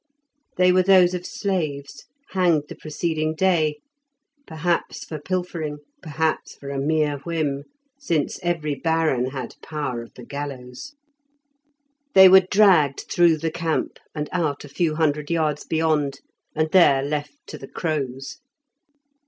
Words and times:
They 0.57 0.71
were 0.71 0.81
those 0.81 1.13
of 1.13 1.27
slaves, 1.27 2.05
hanged 2.29 2.63
the 2.69 2.75
preceding 2.75 3.35
day, 3.35 3.75
perhaps 4.47 5.05
for 5.05 5.19
pilfering, 5.19 5.77
perhaps 6.01 6.55
for 6.55 6.71
a 6.71 6.79
mere 6.79 7.19
whim, 7.19 7.65
since 7.99 8.39
every 8.41 8.73
baron 8.73 9.25
had 9.27 9.53
power 9.61 10.01
of 10.01 10.15
the 10.15 10.25
gallows. 10.25 10.95
They 12.15 12.27
were 12.27 12.47
dragged 12.49 13.01
through 13.11 13.37
the 13.37 13.51
camp, 13.51 13.99
and 14.15 14.27
out 14.31 14.65
a 14.65 14.69
few 14.69 14.95
hundred 14.95 15.29
yards 15.29 15.65
beyond, 15.65 16.21
and 16.55 16.71
there 16.71 17.03
left 17.03 17.37
to 17.49 17.59
the 17.59 17.67
crows. 17.67 18.39